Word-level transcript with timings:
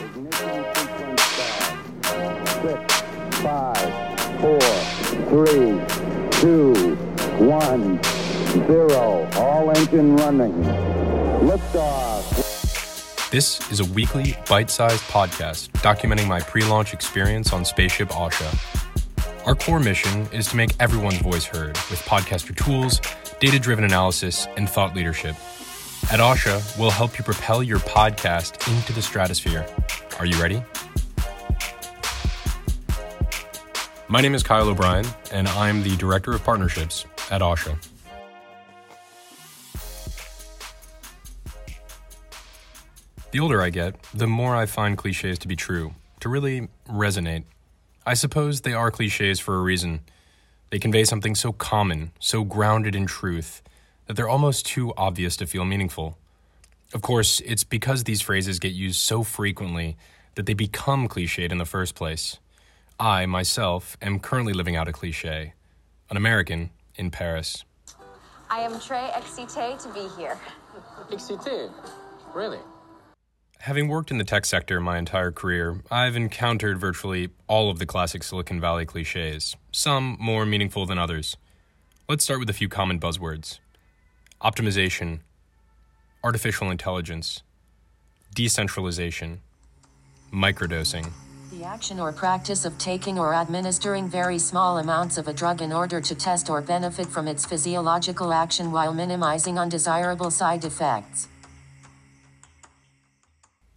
Six, 0.00 0.08
five, 3.42 4.40
four, 4.40 4.58
three, 5.28 5.78
two, 6.40 6.96
one, 7.36 8.02
zero. 8.66 9.28
All 9.34 9.66
running. 9.66 10.62
This 13.30 13.60
is 13.70 13.80
a 13.80 13.84
weekly, 13.92 14.38
bite 14.48 14.70
sized 14.70 15.02
podcast 15.02 15.68
documenting 15.82 16.26
my 16.26 16.40
pre 16.40 16.64
launch 16.64 16.94
experience 16.94 17.52
on 17.52 17.66
Spaceship 17.66 18.08
Ausha. 18.08 18.56
Our 19.46 19.54
core 19.54 19.80
mission 19.80 20.26
is 20.32 20.48
to 20.48 20.56
make 20.56 20.70
everyone's 20.80 21.18
voice 21.18 21.44
heard 21.44 21.76
with 21.90 22.00
podcaster 22.06 22.56
tools, 22.56 23.02
data 23.38 23.58
driven 23.58 23.84
analysis, 23.84 24.46
and 24.56 24.66
thought 24.66 24.96
leadership. 24.96 25.36
At 26.10 26.18
Ausha, 26.18 26.76
we'll 26.76 26.90
help 26.90 27.18
you 27.18 27.24
propel 27.24 27.62
your 27.62 27.78
podcast 27.78 28.68
into 28.68 28.92
the 28.92 29.00
stratosphere. 29.00 29.64
Are 30.18 30.26
you 30.26 30.42
ready? 30.42 30.60
My 34.08 34.20
name 34.20 34.34
is 34.34 34.42
Kyle 34.42 34.68
O'Brien, 34.68 35.06
and 35.30 35.46
I'm 35.46 35.84
the 35.84 35.96
Director 35.98 36.32
of 36.32 36.42
Partnerships 36.42 37.06
at 37.30 37.42
Ausha. 37.42 37.78
The 43.30 43.38
older 43.38 43.62
I 43.62 43.70
get, 43.70 43.94
the 44.12 44.26
more 44.26 44.56
I 44.56 44.66
find 44.66 44.98
cliches 44.98 45.38
to 45.38 45.46
be 45.46 45.54
true, 45.54 45.94
to 46.18 46.28
really 46.28 46.66
resonate. 46.88 47.44
I 48.04 48.14
suppose 48.14 48.62
they 48.62 48.72
are 48.72 48.90
cliches 48.90 49.38
for 49.38 49.54
a 49.54 49.60
reason. 49.60 50.00
They 50.70 50.80
convey 50.80 51.04
something 51.04 51.36
so 51.36 51.52
common, 51.52 52.10
so 52.18 52.42
grounded 52.42 52.96
in 52.96 53.06
truth, 53.06 53.62
that 54.10 54.16
they're 54.16 54.28
almost 54.28 54.66
too 54.66 54.92
obvious 54.96 55.36
to 55.36 55.46
feel 55.46 55.64
meaningful. 55.64 56.18
Of 56.92 57.00
course, 57.00 57.38
it's 57.46 57.62
because 57.62 58.02
these 58.02 58.20
phrases 58.20 58.58
get 58.58 58.72
used 58.72 58.98
so 58.98 59.22
frequently 59.22 59.96
that 60.34 60.46
they 60.46 60.52
become 60.52 61.06
cliched 61.06 61.52
in 61.52 61.58
the 61.58 61.64
first 61.64 61.94
place. 61.94 62.40
I, 62.98 63.26
myself, 63.26 63.96
am 64.02 64.18
currently 64.18 64.52
living 64.52 64.74
out 64.74 64.88
a 64.88 64.92
cliche 64.92 65.52
an 66.10 66.16
American 66.16 66.70
in 66.96 67.12
Paris. 67.12 67.64
I 68.50 68.62
am 68.62 68.72
très 68.80 69.12
excité 69.12 69.80
to 69.80 69.88
be 69.94 70.08
here. 70.20 70.36
Excité? 71.12 71.70
Really? 72.34 72.58
Having 73.60 73.86
worked 73.86 74.10
in 74.10 74.18
the 74.18 74.24
tech 74.24 74.44
sector 74.44 74.80
my 74.80 74.98
entire 74.98 75.30
career, 75.30 75.82
I've 75.88 76.16
encountered 76.16 76.80
virtually 76.80 77.28
all 77.46 77.70
of 77.70 77.78
the 77.78 77.86
classic 77.86 78.24
Silicon 78.24 78.60
Valley 78.60 78.86
cliches, 78.86 79.54
some 79.70 80.16
more 80.18 80.44
meaningful 80.44 80.84
than 80.84 80.98
others. 80.98 81.36
Let's 82.08 82.24
start 82.24 82.40
with 82.40 82.50
a 82.50 82.54
few 82.54 82.68
common 82.68 82.98
buzzwords 82.98 83.60
optimization, 84.42 85.20
artificial 86.24 86.70
intelligence, 86.70 87.42
decentralization, 88.34 89.40
microdosing. 90.32 91.10
The 91.52 91.64
action 91.64 92.00
or 92.00 92.10
practice 92.12 92.64
of 92.64 92.78
taking 92.78 93.18
or 93.18 93.34
administering 93.34 94.08
very 94.08 94.38
small 94.38 94.78
amounts 94.78 95.18
of 95.18 95.28
a 95.28 95.32
drug 95.32 95.60
in 95.60 95.72
order 95.72 96.00
to 96.00 96.14
test 96.14 96.48
or 96.48 96.62
benefit 96.62 97.06
from 97.06 97.28
its 97.28 97.44
physiological 97.44 98.32
action 98.32 98.72
while 98.72 98.94
minimizing 98.94 99.58
undesirable 99.58 100.30
side 100.30 100.64
effects. 100.64 101.28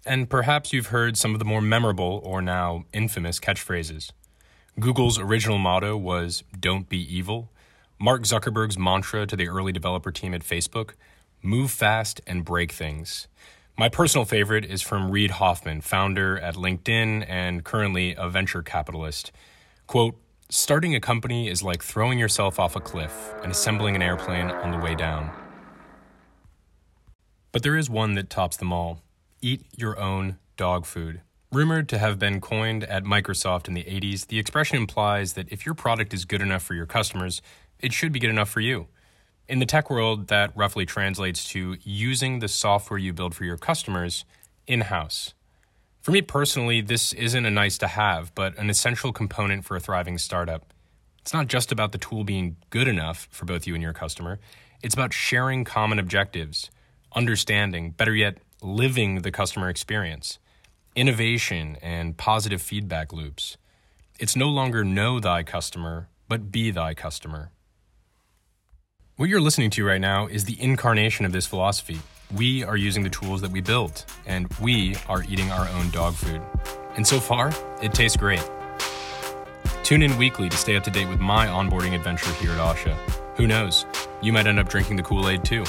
And 0.06 0.30
perhaps 0.30 0.72
you've 0.72 0.88
heard 0.88 1.17
some 1.17 1.34
of 1.34 1.39
the 1.39 1.45
more 1.45 1.61
memorable 1.61 2.22
or 2.23 2.41
now 2.41 2.86
infamous 2.94 3.39
catchphrases. 3.39 4.11
Google's 4.80 5.19
original 5.19 5.58
motto 5.58 5.97
was 5.97 6.44
Don't 6.58 6.88
be 6.88 7.00
evil. 7.00 7.50
Mark 7.99 8.23
Zuckerberg's 8.23 8.77
mantra 8.77 9.25
to 9.27 9.36
the 9.36 9.47
early 9.47 9.72
developer 9.72 10.11
team 10.11 10.33
at 10.33 10.41
Facebook 10.41 10.91
move 11.41 11.72
fast 11.72 12.22
and 12.25 12.45
break 12.45 12.72
things. 12.72 13.27
My 13.77 13.89
personal 13.89 14.25
favorite 14.25 14.66
is 14.66 14.81
from 14.81 15.11
Reid 15.11 15.31
Hoffman, 15.31 15.81
founder 15.81 16.39
at 16.39 16.55
LinkedIn 16.55 17.25
and 17.27 17.63
currently 17.63 18.16
a 18.16 18.30
venture 18.30 18.61
capitalist. 18.61 19.31
Quote, 19.88 20.16
starting 20.50 20.95
a 20.95 21.00
company 21.00 21.50
is 21.50 21.63
like 21.63 21.84
throwing 21.84 22.19
yourself 22.19 22.59
off 22.59 22.75
a 22.75 22.79
cliff 22.79 23.34
and 23.41 23.51
assembling 23.51 23.95
an 23.95 24.01
airplane 24.01 24.50
on 24.50 24.72
the 24.72 24.78
way 24.78 24.95
down. 24.95 25.31
But 27.51 27.63
there 27.63 27.75
is 27.75 27.89
one 27.89 28.13
that 28.13 28.29
tops 28.29 28.57
them 28.57 28.72
all 28.72 29.01
eat 29.41 29.66
your 29.75 30.00
own 30.00 30.38
dog 30.56 30.85
food. 30.85 31.22
Rumored 31.51 31.89
to 31.89 32.00
have 32.00 32.18
been 32.18 32.41
coined 32.41 32.84
at 32.85 33.03
Microsoft 33.03 33.68
in 33.68 33.73
the 33.75 33.84
80s, 33.84 34.28
the 34.28 34.39
expression 34.39 34.78
implies 34.78 35.34
that 35.34 35.51
if 35.51 35.66
your 35.66 35.75
product 35.75 36.13
is 36.13 36.25
good 36.25 36.41
enough 36.41 36.63
for 36.63 36.73
your 36.73 36.88
customers, 36.88 37.41
it 37.83 37.94
should 37.94 38.11
be 38.11 38.19
good 38.19 38.29
enough 38.29 38.49
for 38.49 38.61
you. 38.61 38.88
In 39.47 39.59
the 39.59 39.66
tech 39.66 39.89
world, 39.89 40.29
that 40.29 40.55
roughly 40.55 40.85
translates 40.85 41.47
to 41.49 41.77
using 41.83 42.39
the 42.39 42.47
software 42.47 42.97
you 42.97 43.11
build 43.11 43.35
for 43.35 43.44
your 43.44 43.57
customers 43.57 44.23
in 44.66 44.81
house. 44.81 45.33
For 46.01 46.11
me 46.11 46.21
personally, 46.21 46.79
this 46.79 47.11
isn't 47.13 47.45
a 47.45 47.51
nice 47.51 47.77
to 47.79 47.88
have, 47.88 48.33
but 48.35 48.57
an 48.57 48.69
essential 48.69 49.11
component 49.11 49.66
for 49.66 49.75
a 49.75 49.81
thriving 49.81 50.17
startup. 50.17 50.73
It's 51.19 51.33
not 51.33 51.47
just 51.47 51.71
about 51.71 51.91
the 51.91 51.97
tool 51.97 52.23
being 52.23 52.55
good 52.69 52.88
enough 52.88 53.27
for 53.31 53.45
both 53.45 53.67
you 53.67 53.73
and 53.73 53.83
your 53.83 53.94
customer, 53.94 54.39
it's 54.81 54.95
about 54.95 55.13
sharing 55.13 55.63
common 55.63 56.00
objectives, 56.00 56.69
understanding, 57.15 57.91
better 57.91 58.15
yet, 58.15 58.38
living 58.61 59.21
the 59.21 59.31
customer 59.31 59.69
experience, 59.69 60.39
innovation, 60.95 61.77
and 61.81 62.17
positive 62.17 62.61
feedback 62.61 63.13
loops. 63.13 63.57
It's 64.19 64.35
no 64.35 64.50
longer 64.50 64.83
know 64.83 65.19
thy 65.19 65.44
customer, 65.44 66.09
but 66.27 66.51
be 66.51 66.71
thy 66.71 66.94
customer. 66.94 67.51
What 69.16 69.29
you're 69.29 69.41
listening 69.41 69.69
to 69.69 69.85
right 69.85 70.01
now 70.01 70.25
is 70.25 70.46
the 70.46 70.59
incarnation 70.59 71.24
of 71.24 71.31
this 71.31 71.46
philosophy. 71.46 72.00
We 72.35 72.63
are 72.63 72.75
using 72.75 73.03
the 73.03 73.12
tools 73.12 73.41
that 73.41 73.51
we 73.51 73.62
built, 73.62 74.07
and 74.25 74.51
we 74.59 74.96
are 75.07 75.24
eating 75.29 75.51
our 75.51 75.69
own 75.69 75.91
dog 75.91 76.16
food. 76.16 76.41
And 76.96 77.06
so 77.06 77.19
far, 77.19 77.51
it 77.79 77.94
tastes 77.94 78.18
great. 78.18 78.44
Tune 79.84 80.01
in 80.01 80.18
weekly 80.18 80.50
to 80.50 80.57
stay 80.57 80.75
up 80.75 80.84
to 80.85 80.90
date 80.90 81.07
with 81.09 81.19
my 81.19 81.46
onboarding 81.46 81.94
adventure 81.94 82.34
here 82.34 82.53
at 82.53 82.57
Ausha. 82.57 82.96
Who 83.35 83.46
knows? 83.46 83.85
You 84.24 84.34
might 84.34 84.47
end 84.47 84.59
up 84.59 84.68
drinking 84.68 84.96
the 84.96 85.03
Kool 85.03 85.30
Aid 85.30 85.45
too. 85.45 85.63